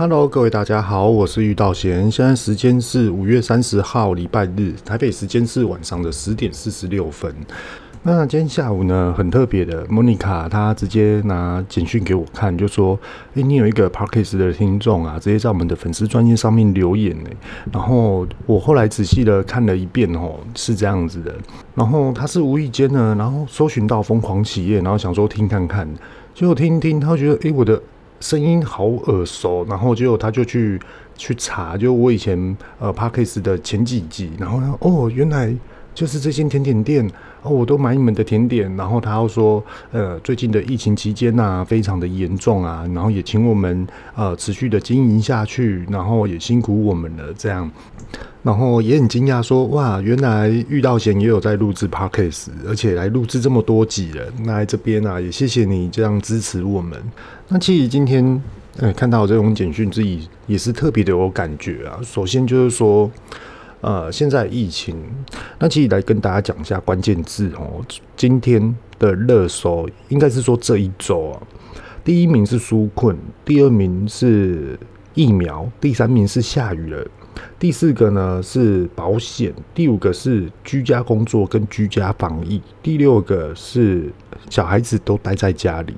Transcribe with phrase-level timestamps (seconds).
[0.00, 2.10] Hello，各位大家好，我是玉道贤。
[2.10, 7.30] 现在时间是五月三十号礼拜日，台北时间是晚上的十点四十六分。
[8.02, 12.98] 那今天下午呢，很特别的，莫妮卡她直接拿简讯给我看，就说
[13.36, 17.28] ：“诶，你有一个 Parkes 的听众啊，直接在我们的粉丝专页上面留言呢。”
[17.70, 21.36] 然后我后来仔细的看了一遍，哦，是这样子的。
[21.74, 25.86] 然后他是无意间呢，然后搜寻到疯狂企业，然后想说听看看，
[26.34, 27.78] 结果听一听，他觉得：“诶，我的。”
[28.20, 30.78] 声音好耳熟，然后就他就去
[31.16, 35.54] 去查，就我以前呃 Podcast 的前几集，然后呢，哦，原来
[35.94, 37.10] 就是这间甜点店
[37.42, 39.62] 哦，我都买你们的甜点，然后他又说，
[39.92, 47.70] 呃，最近的疫情期间呐、啊，非常的严重啊，然后也请我们呃持续的经营下去，然后也辛苦我们了，这样。
[48.42, 54.24] 然后也很惊讶，说哇，原来遇到贤也有在录制 Podcast，而且来录制这么多集了。
[54.44, 56.98] 那这边啊，也谢谢你这样支持我们。
[57.48, 58.42] 那其实今天
[58.78, 62.00] 呃看到这种简讯，自己也是特别的有感觉啊。
[62.02, 63.10] 首先就是说，
[63.80, 64.96] 呃，现在疫情，
[65.58, 67.80] 那其实来跟大家讲一下关键字哦。
[68.16, 71.42] 今天的热搜应该是说这一周啊，
[72.04, 74.78] 第一名是纾困，第二名是
[75.14, 77.06] 疫苗，第三名是下雨了。
[77.58, 84.12] 第四个呢是保险，第五个是居家工作跟居家防疫，第六个是
[84.50, 85.94] 小孩子都待在家里。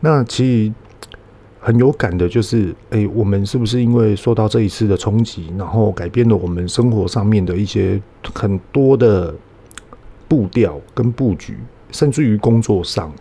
[0.00, 0.72] 那其实
[1.60, 8.00] 很有感的就是，哎、欸，我们是不是因为受到这一次的冲击，然后改变了我们生活上面的一些
[8.34, 9.34] 很多的
[10.26, 11.56] 步调跟布局，
[11.90, 13.12] 甚至于工作上，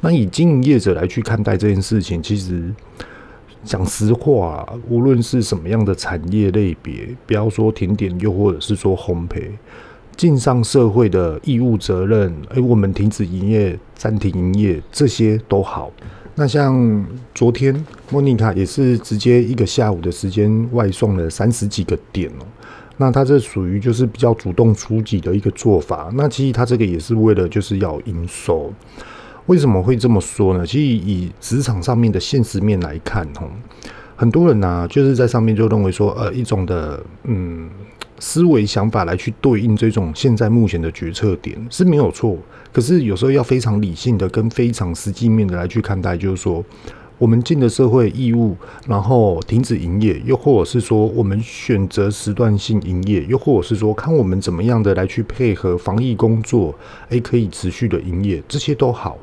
[0.00, 2.72] 那以经营业者来去看待这件事情，其实。
[3.64, 9.50] 讲实话，无论是什么样的产业类别，不要说甜点，又或者是说烘焙，
[10.16, 15.90] 尽上社会的义务责任，哎，我们停止营业、暂停营业，这些都好。
[16.34, 22.46] 那像昨天莫妮卡也是直接一个下午的时间外送了三十几个点哦，
[22.96, 26.10] 那他这属于就是比较主动出击的一个做法。
[26.14, 28.72] 那其实他这个也是为了就是要营收。
[29.46, 30.64] 为什么会这么说呢？
[30.64, 33.50] 其实以职场上面的现实面来看，吼，
[34.16, 37.68] 很多人呢，就是在上面就认为说，呃，一种的嗯
[38.22, 42.38] 思维想法来去对应这种现在目前的决策点是没有错，
[42.72, 46.64] 可是有时候要非常理性的跟非常实际面的来去看待，就是说。
[47.18, 48.56] 我们尽的社会义务，
[48.88, 56.74] 然后停止营业，又或者是说我们选择时段性营业，又或者是说看我们怎么样的来去配合防疫工作，
[57.10, 59.16] 诶，可以持续的营业，这些都好。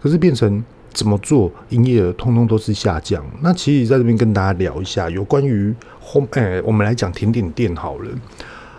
[0.00, 0.62] 可是变成
[0.92, 3.24] 怎么做，营业额通通都是下降。
[3.40, 8.10] 那其实在这边跟大家聊一下有关于烘，诶，我们来讲甜点店好了。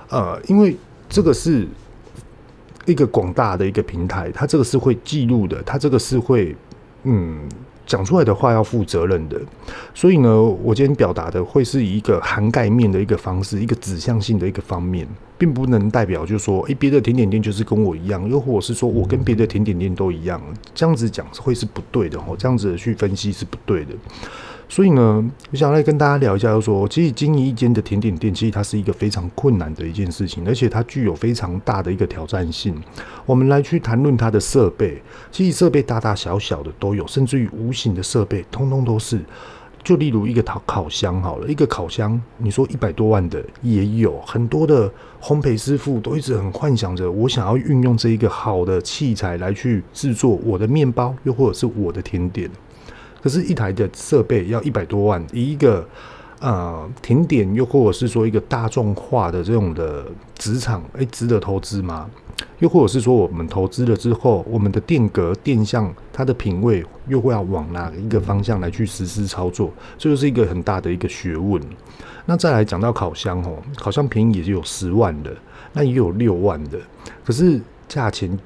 [0.09, 0.75] 呃，因为
[1.09, 1.67] 这个是
[2.85, 6.55] 一个广大的一个平台，它这个是会记录的，它这个是会，
[7.03, 7.47] 嗯。
[7.85, 9.39] 讲出来的话要负责任的，
[9.93, 20.41] 所以呢，我今天表达的会是以一个涵盖面的一个方式，一个指向性的一个方面，并不能代表就是说，诶，别的甜点店就是跟我一样，又或者是说我跟别的甜点店都一样，
[20.73, 23.93] 这样子讲会是不对的哦，这样子去分析是不对的。
[24.71, 32.73] 所以呢，我想来跟大家聊一下，就说，其实经营一间的甜点店，其实它是一个非常困难的一件事情，而且它具有非常大的一个挑战性。
[33.25, 39.19] 我们来去谈论它的设备，其实设备大大小小的都有，甚至于无形的设备，通通都是。
[39.83, 44.89] 就例如一个烤烤箱好了，一个烤箱，你说一百多万的也有，很多的
[45.21, 52.49] 烘焙师傅都一直很幻想着，我想要运用这一个好的器材来去制作我的面包，又或者是我的甜点。
[53.21, 55.87] 可是，一台的设备要一百多万，以一个
[56.39, 60.05] 呃甜点，又或者是说一个大众化的这种的
[60.35, 62.09] 职场，诶，值得投资吗？
[62.57, 69.71] 又或者是说，我们投资了之后，我们的电格、电相，它的品味又会要往哪一个方向来去实施操作？
[69.99, 71.61] 这就是一个很大的一个学问。
[72.25, 75.31] 那再来讲到烤箱哦，烤箱便宜也是有十万的，
[75.73, 76.79] 那也有六万的，
[77.23, 78.37] 可是价钱。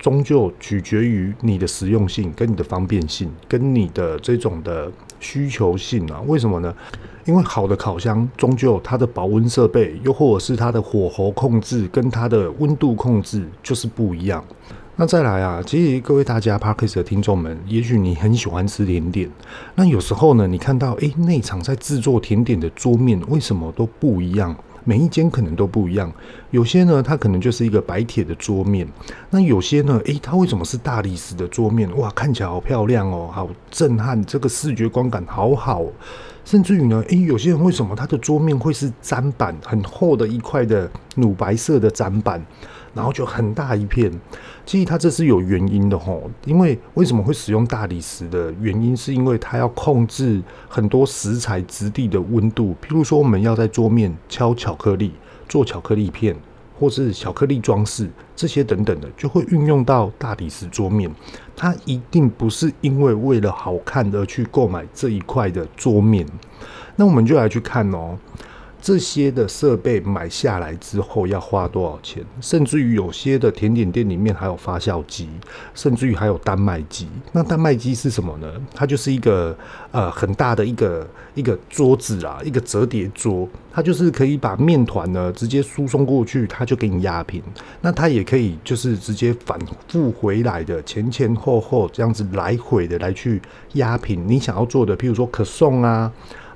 [0.00, 4.90] 终究取决于你的实用性、跟你的方便性、跟你的这种的
[5.20, 6.20] 需求性啊。
[6.26, 6.74] 为什么呢？
[7.26, 14.42] 因为好的烤箱，终究它的保温设备，又或者是它的火候控制跟它的温度控制就是不一样。
[14.96, 19.30] 那再来啊，其实各位大家 Podcast 的听众们，也许你很喜欢吃甜点，
[19.74, 24.56] 那有时候呢，你看到诶，内场在制作甜点的桌面为什么都不一样？
[24.84, 26.12] 每一间可能都不一样，
[26.50, 28.86] 有些呢，它可能就是一个白铁的桌面，
[29.30, 31.94] 那有些呢，诶，它为什么是大理石的桌面？
[31.96, 35.84] 哇，看起来好漂亮哦，好震撼，这个视觉观感好好，
[36.44, 42.44] 甚至于呢，诶，有些人为什么它的桌面会是砧板很厚的一块的乳白色的砧板，
[42.94, 44.10] 然后就很大一片？
[44.64, 55.12] 其实它这是有原因的吼，因为为什么会使用大理石的原因，是因为它要控制很多食材质地的温度，譬如说我们要在桌面敲巧克力、
[55.48, 56.36] 做巧克力片。
[56.78, 61.14] 或是巧克力装饰这些等等的，就会运用到大理石桌面。
[61.54, 66.26] 它一定不是因为为了好看而去购买这一块的桌面。
[66.96, 68.16] 那我们就来去看哦。
[68.80, 72.24] 这些的设备买下来之后要花多少钱？
[72.40, 75.28] 甚至于有些的甜点店里面还有发酵机，
[75.74, 77.06] 甚至于还有丹麦机。
[77.32, 78.50] 那丹麦机是什么呢？
[78.74, 79.56] 它就是一个
[79.90, 87.42] 呃很大的一个一个桌子啊，一个折叠桌，它就是可以把面团呢直接输送过去，它就给你压平。
[87.82, 93.42] 那它也可以就是直接反复回来的前前后后这样子来回的来去
[93.74, 96.10] 压平你想要做的，譬如说可颂啊。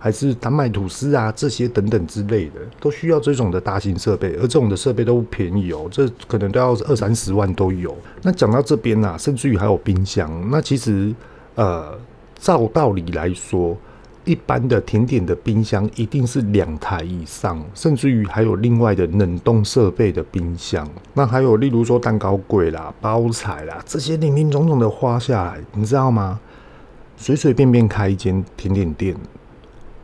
[0.04, 7.96] 还是丹麦吐司啊，这些等等之类的，都需要这种的大型设备，而这种的设备都不便宜哦，这可能都要二三十万都有。
[8.20, 10.30] 那讲到这边啊，甚至于还有冰箱。
[10.50, 11.14] 那其实，
[11.54, 11.98] 呃，
[12.38, 13.74] 照道理来说，
[14.26, 20.86] 一般的甜点的冰箱一定是两台以上，甚至于还有另外的冷冻设备的冰箱。
[21.14, 26.38] 那还有例如说蛋糕柜啦、包材啦，这些林林总总的花下来，你知道吗？
[27.16, 29.16] 随随便便开一间甜点店。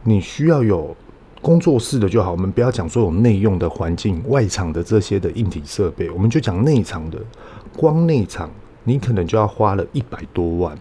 [0.02, 0.97] 你需要有
[1.43, 7.19] 工作室的就好，我们不要讲说有内用的环境、外场的这些的硬体设备，我们就讲内场的。
[7.76, 8.50] 光内场
[8.85, 10.76] 你可能就要花了一百多万，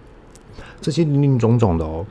[0.81, 2.05] 这些林林总总的哦。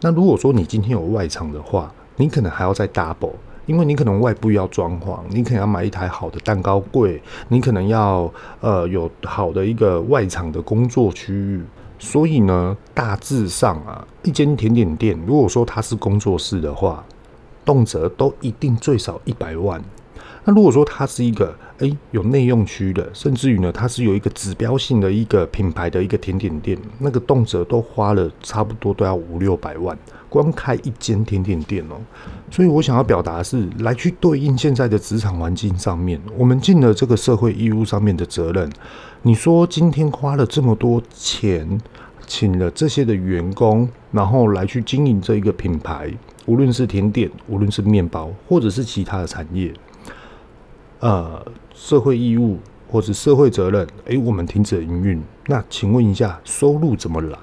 [0.00, 3.32] 那如果说你今天有外场的话，你可能还要再 double，
[3.66, 11.62] 因为你可能外部要装潢，你可能要买一台好的蛋糕柜，你可能要呃有好的一个外场的工作区域。
[11.98, 17.04] 所以呢，大致上啊，一间甜点店，如果说它是工作室的话，
[17.64, 19.82] 动辄都一定最少一百万。
[20.48, 29.94] 那如果说它是一个诶有内用区的，甚至于呢，它是有一个指标性的一个品牌的一个甜点店，那个动辄都花了差不多都要五六百万。
[30.30, 32.00] 光开一间甜点店哦，
[32.50, 38.72] 所以我想要表达的是，来去对应现在的职场环境上面，我们尽了这个社会义务上面的责任。
[39.20, 41.78] 你说今天花了这么多钱，
[42.26, 46.10] 请了这些的员工，然后来去经营这一个品牌，
[46.46, 49.72] 无论是甜点，无论是面包，或者是其他的产业，
[51.00, 52.58] 呃，社会义务
[52.90, 57.38] 或者社会责任，诶，我们停止营运，那请问一下，收入怎么来？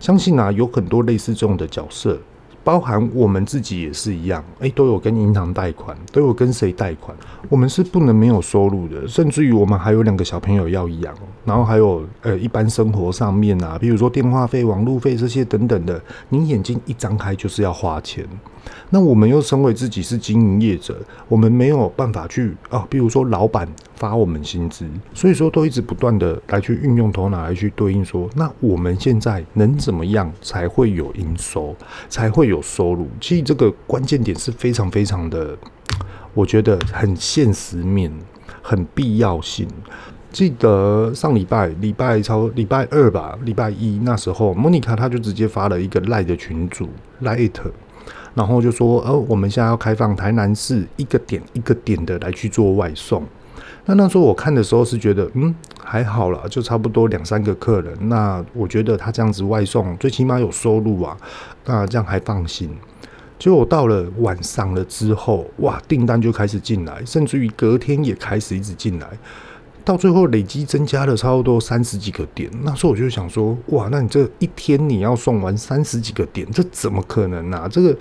[0.00, 2.18] 相信啊，有很多类似这种的角色，
[2.64, 7.16] 包含我们自己也是一样，诶，都有跟银行贷款，都有跟谁贷款，
[7.48, 11.14] 我们是不能没有收入的，甚至于我们还有两个小朋友要养，
[11.44, 18.26] 然后还有呃一般生活上面啊，比如说电话费、网路费这些等等的，你眼睛一张开就是要花钱。
[18.90, 20.96] 那我们又身为自己是经营业者，
[21.28, 31.74] 我们没有办法去啊，比如说老板发我们薪资，所以说都一直不断的来去运用头脑来去对应说，那我们现在能怎么样才会有营收，
[32.08, 33.08] 才会有收入？
[33.20, 35.56] 其实这个关键点是非常非常的，
[36.34, 38.12] 我觉得很现实面，
[38.62, 39.66] 很必要性。
[40.32, 46.88] 记得上礼拜礼拜超礼拜二吧，礼拜一那时候，莫妮卡她就直接发了一个赖的群组
[47.20, 47.70] 赖特。
[48.36, 53.24] 然后就说，呃，我们现在要开放台南市一个点一个点的来去做外送。
[53.86, 57.96] 那那时候我看的时候是觉得，嗯，还好啦，就差不多两三个客人。
[58.10, 61.16] 那我觉得他这样子外送，最起码有收入啊，
[61.64, 62.68] 那这样还放心。
[63.38, 69.06] 结果到了晚上了之后，哇，订单就开始进来，甚至于隔天也开始一直进来，
[69.82, 72.50] 到最后累积增加了差不多三十几个点。
[72.62, 77.66] 那时候我就想说，哇，那你这一天你要送完三十几个点，这怎么可能啊？
[77.70, 77.96] 这个。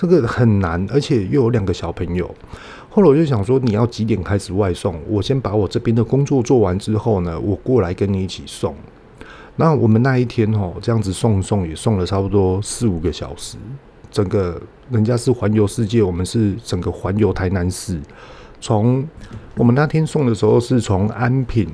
[0.00, 2.32] 这个很难，而且又有两个小朋友。
[2.88, 4.98] 后来我就想说，你要几点开始外送？
[5.08, 8.74] 我先把我这边的工作做完之后呢，我过来跟你一起送。
[9.56, 13.58] 那我们那一天哦，这样子送送也送了差不多四五个小时。
[14.10, 18.00] 整个人家是环游世界，我们是整个环游台南市。
[18.60, 19.06] 从
[19.56, 21.66] 我们那天送的时候是从安平，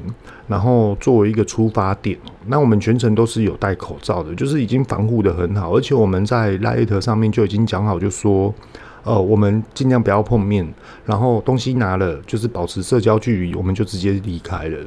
[0.48, 8.54] 然后作为一个出发点，那我们全程都是有戴口罩的，就是已经防护得很好，而且我们在 Light 上面就已经讲好，就说，
[9.02, 10.66] 呃，我们尽量不要碰面，
[11.04, 14.78] 然后东西拿了就是保持社交距离，我们就直接离开了。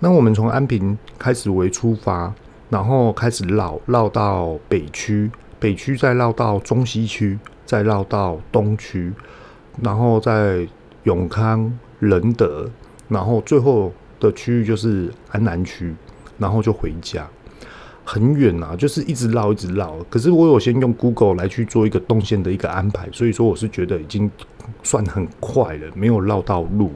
[0.00, 2.32] 那我们从安平开始为出发，
[2.68, 9.12] 然后开始绕绕到北区，北区再绕到中西区，再绕到东区，
[9.82, 10.66] 然后再。
[11.04, 12.68] 永康、仁德，
[13.08, 15.94] 然后最后的区域就是安南区，
[16.38, 17.28] 然后就回家。
[18.04, 19.96] 很远啊，就是一直绕一直绕。
[20.10, 24.30] 可是我有先用 Google 来去做一个动线的一个安排，所以说我是觉得已经
[24.82, 26.90] 算很快了，没有绕到路。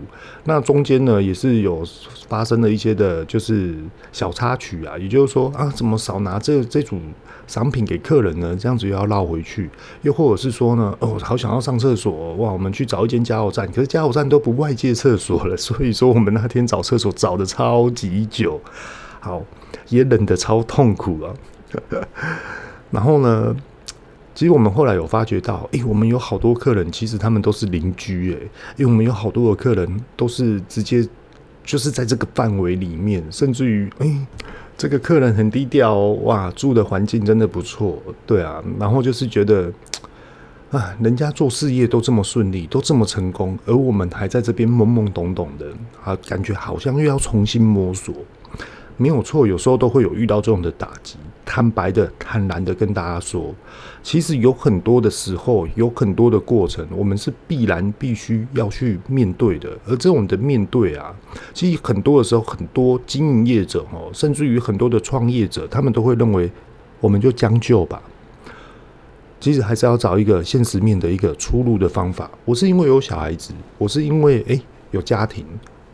[0.44, 1.84] 那中间呢也是有
[2.28, 3.76] 发生了一些的，就是
[4.12, 6.98] 小插曲啊，也就是说啊，怎么少拿这这组
[7.46, 8.56] 商品给客人呢？
[8.58, 9.70] 这样子又要绕回去，
[10.02, 18.60] 又或者是说呢，哦，好想要上厕所哇，我们去找一间加油站，可是加油站都不外借厕所了，所以说我们那天找厕所找得超级久。
[19.20, 19.42] 好，
[19.88, 21.34] 也冷得超痛苦啊。
[22.90, 23.54] 然后呢，
[24.34, 31.06] 其实我们后来有发觉到，诶、欸，我们有好多客人，其实他们都是邻居，诶，因为我们有好多的客人都是直接
[31.64, 34.26] 就是在这个范围里面，甚至于，诶、欸，
[34.78, 38.62] 这个客人很低调，哇，住的环境真的不错，对啊。
[38.78, 39.72] 然后就是觉得，
[40.70, 45.66] 啊，人家做事业都这么顺利，都这么成功，而我们还在这边懵懵懂懂的，
[46.04, 48.14] 啊，感觉好像又要重新摸索。
[48.98, 51.16] 没有错，有时候都会有遇到这种的打击。
[51.44, 53.54] 坦白的、坦然的跟大家说，
[54.02, 59.70] 其实有很多的时候，有很多的过程，我们是必然必须要去面对的。
[59.86, 61.14] 而这种的面对啊，
[61.54, 66.50] 其实很多的时候，很多经营业者哦，甚至于很多的创业者，他们都会认为，
[67.00, 68.02] 我们就将就吧。
[69.38, 72.30] 其实还是要找一个现实面的一个出路的方法。
[72.44, 74.60] 我是因为有小孩子，我是因为诶
[74.90, 75.44] 有家庭，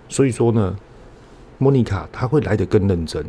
[0.09, 0.75] 所以说呢。
[1.63, 3.25] 莫妮卡，她会来得更认真。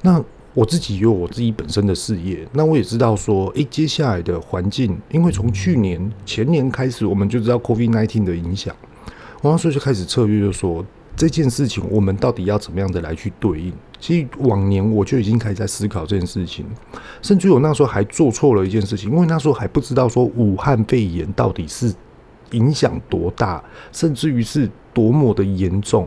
[0.00, 0.22] 那
[0.54, 8.72] 我自己有我自己本身的事业，那我也知道说，诶、接下来的环境，因为从去年前年开始，我们就知道 COVID-19 的影响，
[9.42, 10.84] 我那时候就开始策略，就说
[11.16, 13.72] 这件事情我们到底要怎么样的来去对应。
[13.98, 16.64] 其实往年我就已经开始在思考这件事情，
[17.20, 21.92] 甚至于我那时候还做错了一件事情，因为那时候还不知道说武汉肺炎到底是
[22.52, 23.60] 影响多大，
[23.90, 26.06] 甚至于是多么的严重，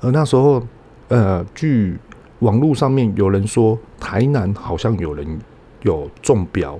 [0.00, 0.62] 而那时候。
[1.08, 1.98] 呃，据
[2.40, 5.26] 网络上面有人说，台南好像有人
[5.82, 6.78] 有中标。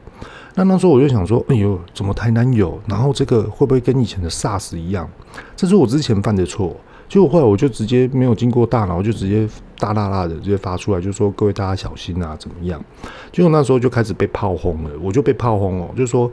[0.54, 2.80] 那那时候我就想说，哎呦，怎么台南有？
[2.86, 5.08] 然后这个会不会跟以前的 SARS 一样？
[5.54, 6.76] 这是我之前犯的错。
[7.08, 12.82] 结果后来我就直接没有经过大脑，就直接大大大的直接发出来，就说各位大家小心啊，怎么样？
[13.30, 16.28] 结果那时候就开始被炮轰了，我就被炮轰了，就说，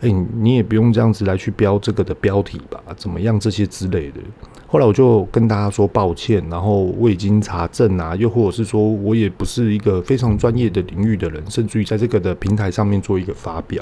[0.00, 2.80] 哎，你也不用这样子来去标这个的标题吧？
[2.96, 3.38] 怎么样？
[3.38, 4.20] 这些之类的。
[4.74, 13.80] 后来我就跟大家说抱歉，然后我已经查证啊，又或者是说我也不是一个非常专业的领域的人，甚至于在这个的平台上面做一个发表。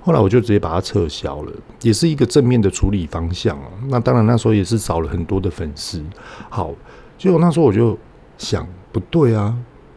[0.00, 3.68] 后来我就直接把它撤销了，也是一个正面的处理方向啊。
[3.90, 6.02] 那当然那时候也是少了很多的粉丝。
[6.48, 6.72] 好，
[7.18, 7.94] 结果那时候我就
[8.38, 9.54] 想，不对啊，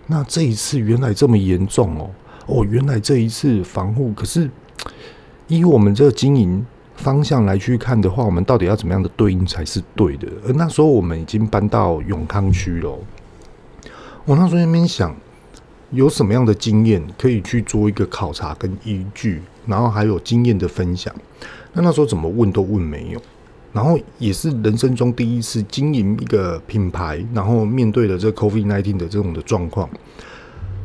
[0.08, 2.10] 那这一次原来这么严重哦，
[2.48, 4.50] 哦，原来这一次防护，可是
[5.48, 6.66] 以我们这个经营。
[7.02, 10.28] 方向来去看的话，我们到底要怎么样的对应才是对的？
[10.48, 12.98] 而那时候我们已经搬到永康区了。
[14.24, 15.14] 我那时候那边想，
[15.90, 21.14] 有什么样的经验可以去做一个考察跟依据，然后还有经验的分享。
[21.74, 23.22] 那那时候怎么问都问没有，
[23.74, 29.90] 然后也是人生中第一次经营一个品牌，然后面对了这 COVID-19 的这种的状况。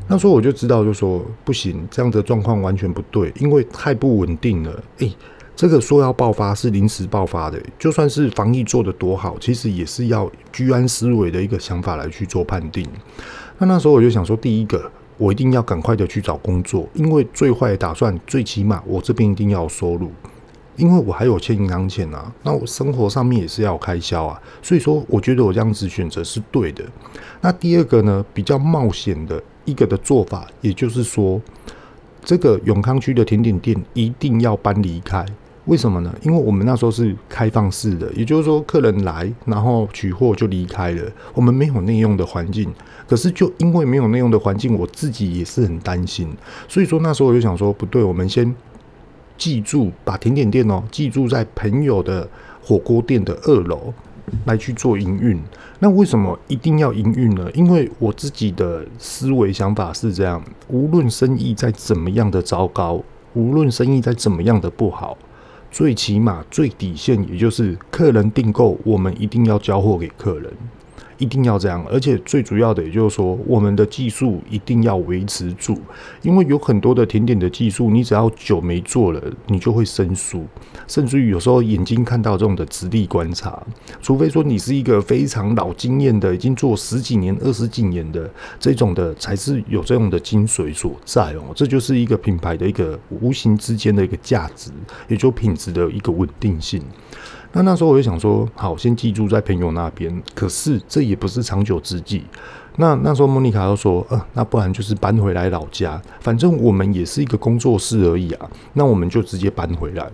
[0.09, 4.83] 那时候我就知道，就说不行，这样的状况完全不对，因为太不稳定了。
[4.99, 5.15] 诶。
[5.57, 12.87] 这个说要爆发是临时爆发的，就算是防疫做得多好，其实也是要居安思危的一个想法来去做判定。
[13.57, 20.11] 那那时候我就想说，第一个，我一定要赶快的去找工作，因为最坏的打算，最起码我这边一定要有收入，
[20.77, 26.85] 因为我还有欠银行钱啊，那我生活上面也是要开销啊，所以说我觉得我这样子选择是对的。
[27.41, 31.41] 那第二个呢，比较冒险的一个的做法，也就是说，
[32.23, 35.25] 这个永康区的甜点店一定要搬离开。
[35.67, 36.15] 为什么呢？
[36.23, 41.03] 因为我们那时候是开放式的，也就是说，客人来，然后取货就离开了。
[41.35, 42.73] 我们没有内用的环境，
[43.09, 46.33] 可是就因为没有内用的环境，我自己也是很担心。
[46.69, 48.55] 所以说那时候我就想说，不对，我们先
[49.37, 52.29] 记住，把甜点店哦，记住在朋友的
[52.63, 53.93] 火锅店的二楼
[54.45, 55.37] 来去做营运。
[55.81, 57.51] 那为什么一定要营运呢？
[57.53, 63.03] 因为我自己的思维想法是这样：无论生意再怎么样的糟糕，
[63.35, 65.19] 无论生意再怎么样的不好。
[65.71, 70.53] 最起码最底线，也就是客人订购，我们一定要交货给客人。
[71.19, 75.79] 一定要这样，而且最主要的，也就是说，我们的技术一定要维持住，
[76.23, 80.45] 因为有很多的甜点的技术，你只要久没做了，你就会生疏，
[80.87, 83.63] 甚至于有时候眼睛看到这种的直立观察，
[84.03, 91.43] 除非说你是一个非常老经验的，已经做十几年、二十几年的这种的，才是有这种的精髓所在哦。
[91.55, 94.71] 这就是一个品牌的一个无形之间的一个价值，
[95.09, 96.83] 也就品质的一个稳定性。
[97.57, 100.23] 那那时候我就想说，好，先寄住在朋友那边。
[100.35, 102.23] 可是这也不是长久之计。
[102.77, 108.47] 那那时候莫妮卡就说，呃，那不然就是搬回来老家，反正我们也是一个工作室而已啊。
[108.75, 110.07] 那我们就直接搬回来。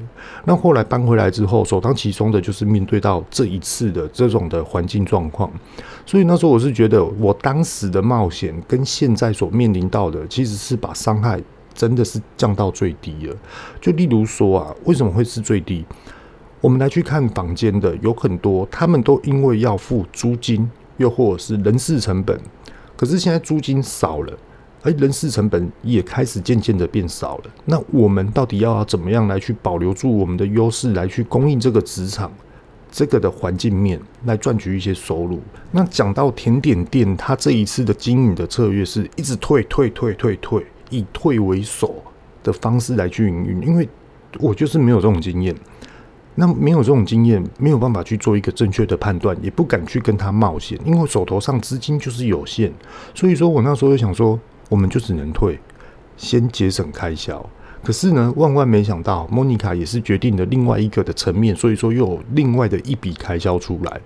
[0.44, 5.50] 那后来搬回来之后，首当其冲的就是面对到这一次的这种的环境状况。
[6.06, 11.42] 所以那时候我是觉得，我当时的冒险跟现在所面临到的，其实是把伤害
[11.74, 13.36] 真的是降到最低了。
[13.80, 15.84] 就例如说啊，为什么会是最低？
[16.62, 22.40] 我们来去看坊间的有很多，他们都因为要付租金，又或者是人事成本，
[22.96, 24.32] 可是现在租金少了，
[24.80, 27.44] 而人事成本也开始渐渐的变少了。
[27.64, 32.30] 那我们到底要怎么样来去保留住我们的优势，来去供应这个职场
[32.92, 35.40] 这个的环境面，来赚取一些收入？
[35.72, 41.92] 那讲到甜点店，它这一次的经营的策略是一直退退退退退，以退为守
[42.44, 43.88] 的方式来去营运，因为
[44.38, 45.52] 我就是没有这种经验。
[46.34, 52.72] 那没有这种经验，没有办法去做一个正确的判断，也不敢去跟他冒险，因为手头上资金就是有限。
[53.14, 55.58] 所以说我那时候就想说，我们就只能退，
[56.16, 57.44] 先节省开销。
[57.82, 64.00] 可是呢，万万没想到，莫妮卡也是决定了另外一个的层面，所以说又有另外的一笔开销出来。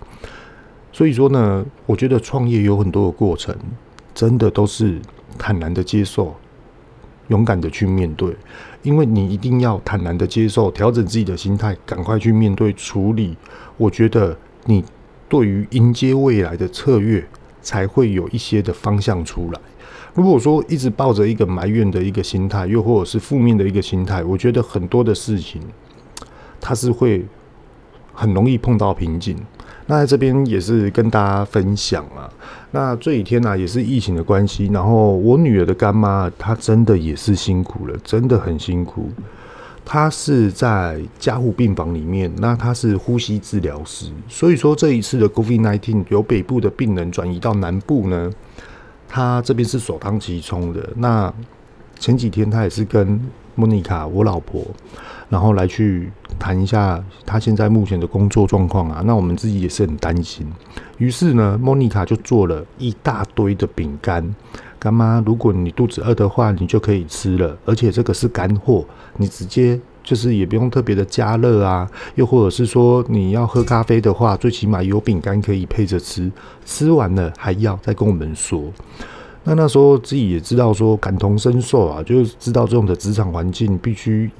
[0.93, 3.55] 所以说呢，我觉得创业有很多的过程，
[4.15, 5.01] 真的都是
[5.39, 6.35] 坦然的接受。
[7.29, 8.33] 勇敢的去面对，
[8.87, 13.37] 因为你一定要坦然的接受，调整自己的心态，赶快去面对处理。
[13.77, 14.85] 我觉得你
[15.29, 17.27] 对于迎接未来的策略，
[17.61, 19.61] 才会有一些的方向出来。
[20.15, 25.61] 如果说一直抱着一个埋怨的一个心态，又或者是负面的一个心态，我觉得很多的事情，
[26.61, 27.27] 它是会
[28.15, 29.37] 很容易碰到瓶颈。
[29.87, 32.29] 那在这边也是跟大家分享啊，
[32.73, 39.09] 那这几天呢、啊、也是疫情的关系，然后我女儿的干妈她真的也是辛苦了，真的很辛苦。
[39.85, 48.33] 她是在加护病房里面，那她是呼吸治疗师，所以说这一次的 COVID-19 由北部的病人转移到南部呢，
[49.09, 50.91] 她这边是首当其冲的。
[50.97, 51.33] 那
[52.01, 53.21] 前几天她也是跟
[53.57, 54.63] 莫妮卡，我老婆。
[55.29, 56.09] 然后来去
[56.39, 60.47] 谈一下她现在目前的工作状况啊，那我们自己也是很担心。
[60.99, 64.33] 于是呢，莫妮卡就做了一大堆的饼干。
[64.79, 68.85] 干妈，如果你肚子饿的话，你就可以吃了，而且这个是干货，
[69.17, 71.91] 你直接就是也不用特别的加热啊。
[72.15, 76.31] 又或者是说你要喝咖啡的话，最起码有饼干可以配着吃。
[76.65, 78.63] 吃完了还要再跟我们说。
[79.47, 84.31] 那那时候自己也知道说感同身受啊，就知道这种的职场环境必须。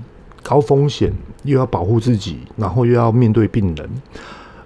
[0.43, 3.91] 高风险，又要保护自己，然后又要面对病人，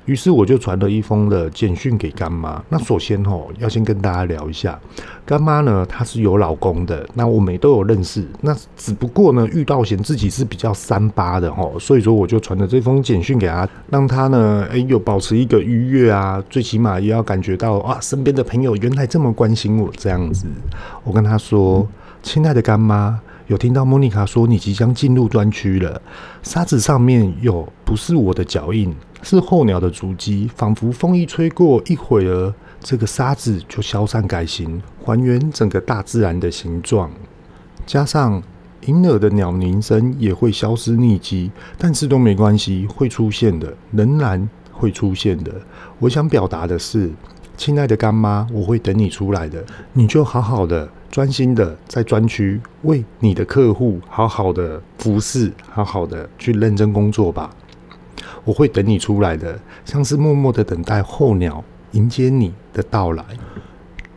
[0.07, 2.63] 于是我就传了一封的简讯给干妈。
[2.69, 4.79] 那首先吼，要先跟大家聊一下，
[5.25, 8.27] 干妈呢，她是有老公的，那我们都有认识。
[8.41, 20.47] 那只不过呢，遇到嫌自己是比较三八的吼，所以说我就传了这封简讯给她，让她呢，哎，有保持一个愉悦啊，最起码也要感觉到啊，身边的朋友原来这么关心我这样子。
[21.05, 21.87] 我跟她说，
[22.23, 23.21] 亲爱的干妈。
[23.51, 26.01] 有听到莫妮卡说你即将进入专区了，
[26.41, 37.11] 沙子上面有不是我的脚印，是候鸟的足迹，仿佛风一吹过，一会儿这个沙子就消散改形，还原整个大自然的形状。
[37.85, 38.41] 加上
[38.87, 45.53] 银耳的鸟鸣声也会消失匿迹，但是都没关系，会出现的，仍然会出现的。
[45.99, 47.11] 我想表达的是，
[47.57, 50.89] 亲爱的干妈，我会等你出来的，你就好好的。
[51.11, 57.51] 专心的在专区为你的客户好好的服侍，好好的去认真工作吧。
[58.44, 63.25] 我会等你出来的，像是默默的等待候鸟迎接你的到来。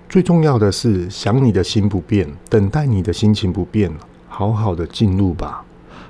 [0.08, 3.92] 最重要的是，想你的心不变，等待你的心情不变，
[4.28, 5.66] 好好的进入吧。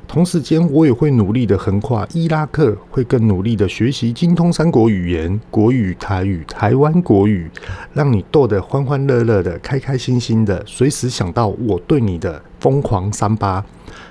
[0.08, 7.50] 同时间，我也会努力的横跨伊拉克，会更努力的学习精通三国语言：国语、台语、台湾国语，
[7.94, 10.64] 让你逗得欢欢乐乐的、开开心心的。
[10.68, 13.64] 随时想到我对你的疯狂三八，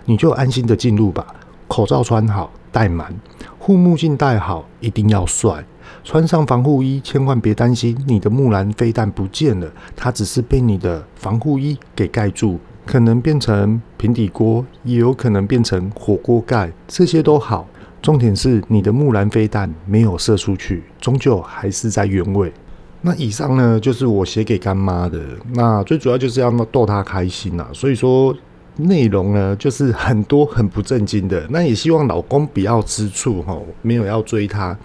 [0.06, 1.24] 你就安心的进入吧。
[1.68, 3.12] 口罩穿好，戴满；
[3.58, 5.64] 护目镜戴好，一定要帅。
[6.02, 12.58] 穿上防护衣，千万别担心你的木兰飞弹不见了，它只是被你的防护衣给盖住。
[12.84, 17.66] 可能变成平底锅，也有可能变成火锅盖，这些都好。
[18.02, 22.52] 重点是你的木兰飞弹没有射出去，终究还是在原位。
[23.00, 25.20] 那以上呢，就是我写给干妈的。
[25.54, 27.70] 那最主要就是要逗她开心呐、啊。
[27.72, 28.36] 所以说
[28.76, 31.46] 内容呢，就是很多很不正经的。
[31.50, 34.76] 那也希望老公不要吃醋哈，没有要追她。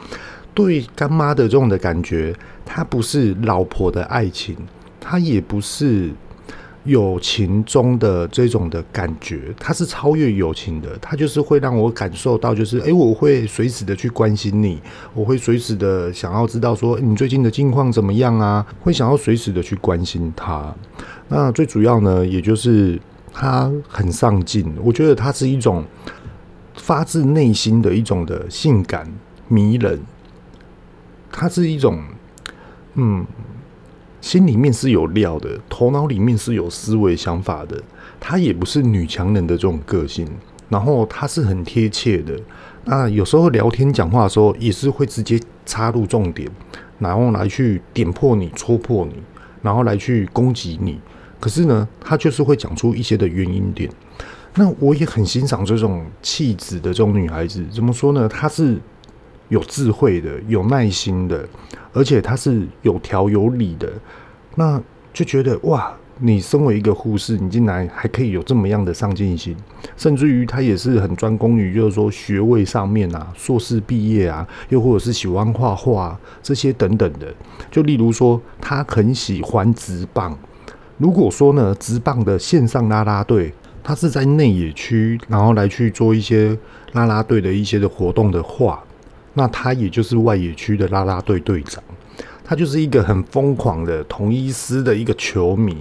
[0.53, 4.55] 对干妈的这种的感觉，她不是老婆的爱情，
[4.99, 6.11] 她也不是。
[6.87, 14.79] 友情中的这种的感觉，它是超越友情的，它就是会让我感受到，就是诶，我会随时的去关心你，
[15.13, 20.73] 我会随时的想要知道说你最近的近况怎么样啊，会想要随时的去关心他。
[21.27, 22.99] 那最主要呢，也就是
[23.33, 25.83] 他很上进，我觉得他是一种
[26.75, 29.05] 发自内心的一种的性感
[29.49, 29.99] 迷人，
[31.31, 32.01] 他是一种
[32.95, 33.25] 嗯。
[34.27, 37.81] 心里面是有料的，头脑里面是有思维想法的。
[38.19, 40.27] 她也不是女强人的这种个性，
[40.67, 42.37] 然后她是很贴切的。
[42.83, 46.45] 那有时候聊天讲话的时候，也是会直接插入重点，
[46.99, 49.13] 然后来去点破你、戳破你，
[49.61, 50.99] 然后来去攻击你。
[51.39, 53.89] 可是呢，她就是会讲出一些的原因点。
[54.55, 57.63] 那我也很欣赏这种气质的这种女孩子。
[57.71, 58.27] 怎么说呢？
[58.27, 58.77] 她是
[59.49, 61.47] 有智慧的，有耐心的。
[61.93, 63.91] 而且他是有条有理的，
[64.55, 64.81] 那
[65.11, 69.57] 就觉得哇，你身为一个护士，你竟然还可以有这么样的上进心，
[69.95, 77.33] 甚至于他也是很专攻于，就是说学位上面啊，硕士毕业啊，又或者是喜欢画画这些等等的。
[77.71, 80.37] 就例如说，他很喜欢职棒。
[80.97, 83.51] 如果说呢，职棒的线上啦啦队，
[83.83, 86.55] 他是在内野区，然后来去做一些
[86.93, 88.83] 啦啦队的一些的活动的话。
[89.37, 91.81] 那他也就是外野区的啦啦队队长，
[92.43, 95.77] 他就是一个很疯狂的同一师的一个球迷。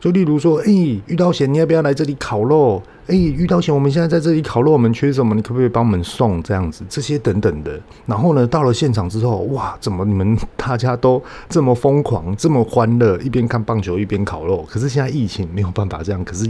[0.00, 2.82] 就例如说，哎、欸，玉刀贤，你要不要来这里烤肉？
[3.06, 5.36] 哎、欸，玉刀贤，我们现在在这里烤肉，我们缺什么？
[5.36, 6.42] 你可不可以帮我们送？
[6.42, 7.80] 这样子，这些等等的。
[8.06, 14.64] 然后呢，到了现场之后，哇，怎么你们大家都这么疯狂，这么欢乐，一边看棒球一边烤肉？
[14.68, 16.48] 可是现在疫情没有办法这样，可是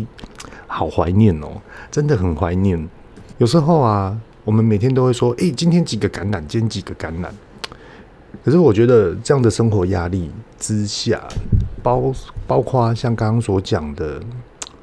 [0.66, 1.48] 好怀念哦，
[1.90, 2.88] 真的很怀念。
[3.38, 4.18] 有时候啊。
[4.46, 7.34] 我们每天都会说：“诶，今天几个感染，今天几个感染。”
[8.44, 11.20] 可是我觉得这样的生活压力之下，
[11.82, 12.12] 包
[12.46, 14.22] 包括像刚刚所讲的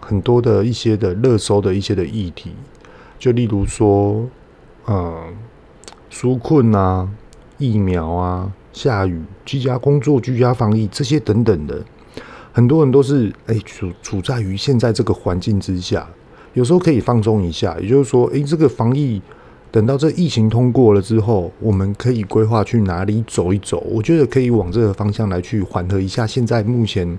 [0.02, 2.52] 很多的一些的热搜的一些的议题，
[3.18, 4.28] 就例如说，
[4.86, 5.34] 嗯，
[6.12, 7.10] 纾困啊、
[7.58, 11.82] 疫苗啊、下雨、居家工作、居家防疫这些等等的，
[12.52, 16.06] 很多人都是诶处处在于现在这个环境之下，
[16.52, 19.22] 有时候可以放松一下，也就是说，诶，这个防疫。
[19.74, 23.84] 等到这疫情通过了之后，我们可以规划去哪里走一走。
[23.90, 27.18] 我觉得可以往这个方向来去缓和一下现在目前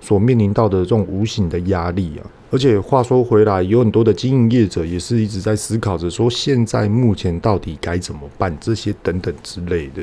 [0.00, 2.26] 所面临到的这种无形的压力啊。
[2.50, 10.02] 而且话说回来，有很多的经营业者也是一直在思考着说，现在目前到底该怎么办这些等等之类的。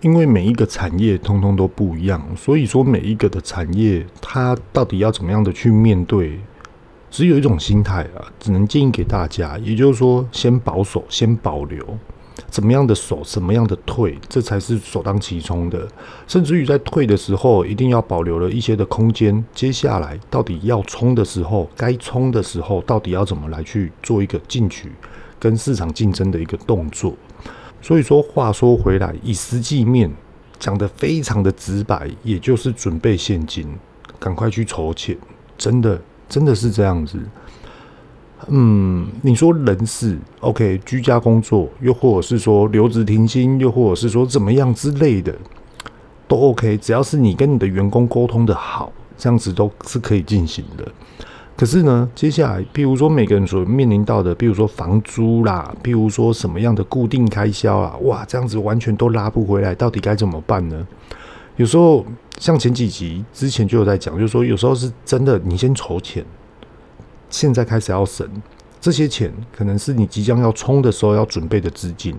[0.00, 6.40] 因为每一个产业通通都不一样，所以说每一个的产业它到底要怎么样的去面对？
[7.12, 11.86] 只有一种心态啊，只能建议给大家，也就是说，先保守，先保留，
[12.48, 15.86] 怎么样的守，什么样的退，这才是首当其冲的。
[16.26, 19.44] 甚至于在退的时候，一定要保留了一些的空间。
[19.54, 24.90] 接下来到底要冲的时候，该冲的时候，到底要怎么来去做一个进取
[25.38, 27.14] 跟市场竞争的一个动作。
[27.82, 30.10] 所以说，话说回来，以实际面
[30.58, 33.68] 讲得非常的直白，也就是准备现金，
[34.18, 35.14] 赶快去筹钱，
[35.58, 36.00] 真的。
[36.32, 37.18] 真的是这样子，
[38.48, 45.34] 嗯，你说人事 OK，居家工作，又或者是说留职停薪，又或者是说怎么样之类的，
[46.26, 50.90] 都 OK，只要是你跟你的员工沟通的好，这样子都是可以进行的。
[51.54, 60.86] 可是呢，接下来，譬如说每个人所面临到的，譬如说房租啦，譬如说什么样的固定开销啊，哇，这样子完全都拉不回来，到底该怎么办呢？
[61.62, 62.04] 有时候。
[62.38, 66.24] 像前几集之前就有在讲，就是说有时候是真的，你先筹钱，
[67.30, 68.28] 现在开始要省
[68.80, 72.16] 这些钱，可能是你即将要冲的时候要准备的资金，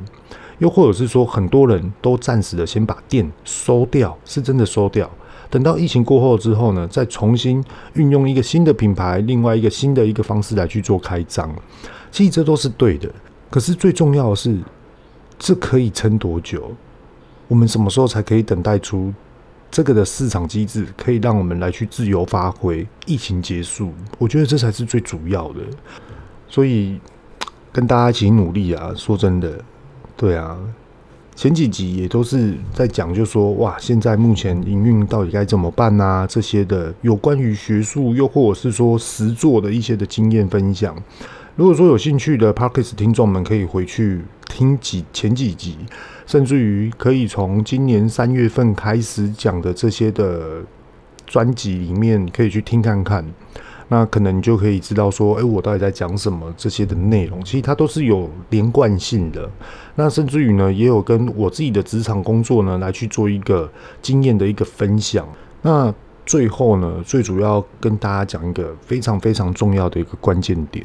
[0.59, 5.09] 又或者是说很多人都暂时的先把店收掉，是真的收掉，
[5.49, 7.61] 等到疫情过后之后呢，再重新
[7.95, 11.53] 运用一个新的品牌，另外一个新的一个方式来去做开张，
[12.11, 13.11] 其实这都是对的。
[13.49, 14.57] 可是最重要的是，
[15.37, 16.71] 这可以撑多久？
[17.49, 19.13] 我们什么时候才可以等待出？
[19.73, 22.87] 这个的市场机制可以让我们来去自由发挥。
[23.07, 25.61] 疫情结束，我觉得这才是最主要的。
[26.47, 26.99] 所以
[27.71, 28.93] 跟大家一起努力啊！
[28.95, 29.59] 说真的，
[30.15, 30.55] 对啊，
[31.35, 36.27] 前几集也都是在讲，就说哇，现在目前营运到底该怎么办啊？
[36.27, 40.95] 这些的有关于学术，又或者是说实作的一些的经验分享。
[41.55, 45.77] 如果说有兴趣的 Parkes 听众们，可以回去听几前几集。
[46.25, 50.63] 甚至于可以从今年三月份开始讲的这些的
[51.27, 53.23] 专辑里面，可以去听看看。
[53.89, 56.51] 那可能你就可以知道说，哎，我到底在讲什么？
[56.57, 59.47] 这些的内容其实它都是有连贯性的。
[59.93, 65.27] 那甚至于呢，也有跟我自己的职场工作呢来去做一个经验的一个分享。
[65.61, 65.93] 那
[66.25, 70.83] 最后呢，最主要跟大家讲一个非常非常重要的一个关键点，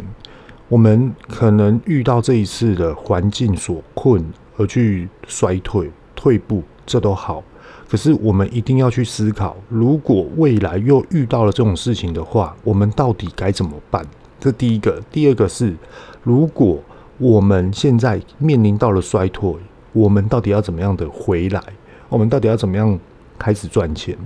[0.68, 4.24] 我们可能遇到这一次的环境所困
[4.56, 7.42] 而去衰退、退步，这都好。
[7.88, 14.04] 可是我们一定要去思考，如果未来又遇到了这种事情的话，我们到底该怎么办？
[14.38, 15.02] 这第一个。
[15.10, 15.74] 第二个是，
[16.22, 16.78] 如果
[17.16, 19.54] 我们现在面临到了衰退，
[19.94, 21.62] 我们到底要怎么样的回来？
[22.10, 22.98] 我们到底要怎么样
[23.38, 24.16] 开始赚钱？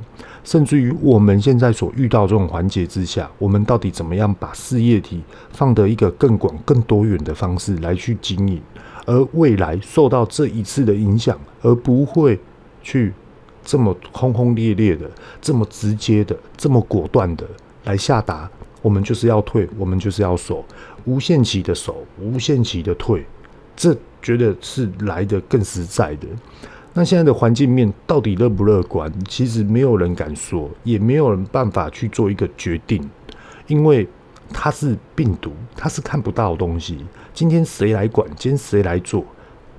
[0.42, 5.22] 甚至于我们现在所遇到这种环节之下，我们到底怎么样把事业体
[5.53, 8.61] 放得一个更广、更多元的方式来去经营，
[9.07, 12.40] 而未来受到这一次的影响，而不会
[12.83, 13.12] 去。
[13.64, 15.09] 这么轰轰烈烈的，
[15.40, 17.46] 这么直接的，这么果断的
[17.85, 18.51] 来下达，
[18.83, 20.64] 我们就是要退，我们就是要守，
[21.05, 23.25] 无限期的守，无限期的退，
[23.77, 26.27] 这觉得是来得更实在的。
[26.95, 29.13] 那现在的环境面到底乐不乐观？
[29.27, 33.09] 其实没有人敢说，也没有人办法去做一个决定，
[33.67, 34.07] 因为
[34.53, 37.05] 它是病毒，它是看不到的东西。
[37.33, 38.29] 今天谁来管？
[38.37, 39.25] 今天谁来做？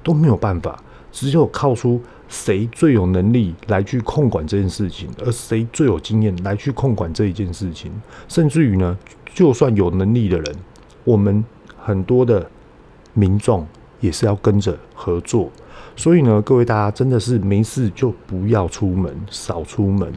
[0.02, 0.78] 都没有办法，
[1.12, 2.02] 只有靠出。
[2.30, 7.92] 谁最有能力来去控管这件事情，而谁最有经验来去控管这一件事情，
[8.28, 8.98] 甚至于呢，
[9.36, 10.56] 就算有能力的人，
[11.04, 11.46] 我们
[11.78, 12.50] 很多的
[13.14, 13.68] 民众
[14.00, 15.52] 也是要跟着合作。
[15.96, 20.12] 所以呢，各位大家真的是没事就不要出门，少出门，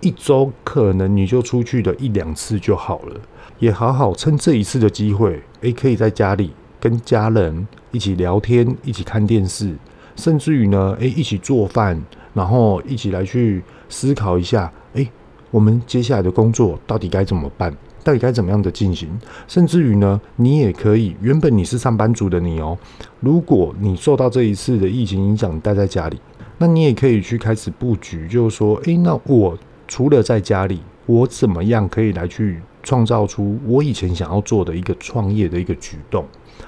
[0.00, 3.16] 一周可能你就出去的一两次就好了，
[3.58, 9.74] 也好好趁这一次的机会，诶，可以在家里跟家人一起聊天，一起看电视。
[10.16, 12.02] 甚至于呢，诶，一起做饭，
[12.34, 15.08] 然后一起来去思考一下，诶，
[15.50, 17.74] 我们接下来的工作到底该怎么办？
[18.02, 19.08] 到底该怎么样的进行？
[19.46, 22.76] 甚至于呢，你也可以，原本你是上班族的你哦，
[23.20, 26.20] 如果你受到这一次的疫情影响，待在家里，
[26.58, 36.24] 那你也可以去开始布局，就是说，诶，那我除了在家里，我怎么样可以来去创造出我以前想要做的一个创业的一个举动？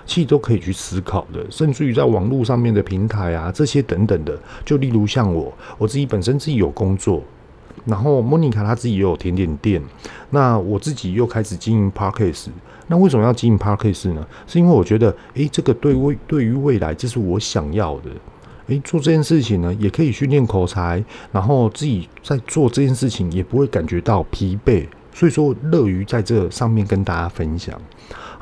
[0.07, 7.23] 其实都可以去思考的，甚至于在网络上面的平台啊，这些等等的，就例如像我，我自己本身自己有工作，
[7.85, 9.83] 然后莫妮卡她自己也有甜点店，
[10.31, 12.47] 那我自己又开始经营 parkes，
[12.87, 14.27] 那为什么要经营 parkes 呢？
[14.47, 18.11] 是因为我觉得，诶，这个对未对于未来，这是我想要的，
[18.68, 27.81] 诶，做这件事情呢，也可以训练口才，然后自己在做这件事情也不会感觉到疲惫，所以说乐于在这上面跟大家分享。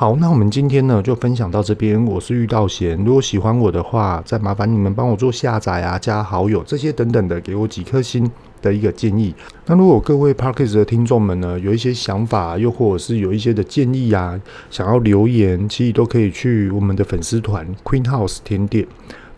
[0.00, 2.02] 好，那我们今天呢就分享到这边。
[2.06, 8.26] 我是玉道贤，如果喜欢我的话，再麻烦你们帮我做下载啊、加好友这些等等的，给我几颗星
[8.62, 9.34] 的一个建议。
[9.66, 18.86] 那如果各位 parkas 的听众们呢，有一些想法，又或者是有一些的建议啊，想要留言，其实都可以去我们的粉丝团 Queen House 甜点。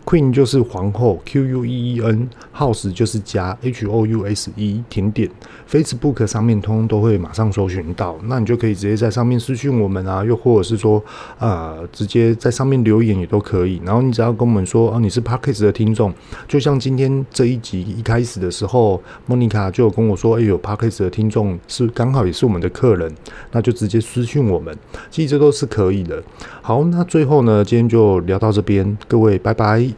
[0.05, 5.29] Queen 就是皇后，Q U E E N，House 就是家，H O U S E 甜点。
[5.69, 11.03] Facebook 上面通通都会马上搜寻到，那你就可以直接在上面私讯我们啊，又或者是说，
[11.39, 13.81] 呃，直接在上面留言也都可以。
[13.83, 16.13] 然后你只要跟我们说，哦，你是 Podcast 的听众，
[16.47, 23.11] 就像今天这一集一开始的时候，莫妮卡就有跟我说，哎有，Podcast 的听众是刚好也是我们的客人，
[23.51, 24.77] 那就直接私讯我们，
[25.09, 26.21] 其实这都是可以的。
[26.61, 29.92] 好，那最后呢，今天就聊到这边，各位拜拜。